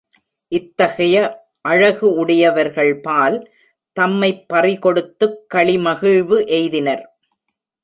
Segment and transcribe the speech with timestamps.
[0.47, 1.17] இத்தகைய
[1.61, 3.37] அழகு உடையவர்கள்பால்
[3.97, 7.03] தம்மைப் பறிகொடுத்துக் களி மகிழ்வு எய்தினர்.